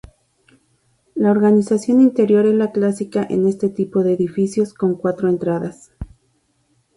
La 1.13 1.29
organización 1.29 2.01
interior 2.01 2.47
es 2.47 2.55
la 2.55 2.71
clásica 2.71 3.23
en 3.29 3.45
este 3.47 3.69
tipo 3.69 4.03
de 4.03 4.13
edificios, 4.13 4.73
con 4.73 4.95
cuatro 4.95 5.29
entradas. 5.29 5.91